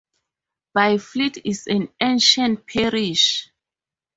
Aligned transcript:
Byfleet 0.75 1.43
is 1.45 1.67
an 1.67 1.87
ancient 1.99 2.65
parish. 2.65 3.51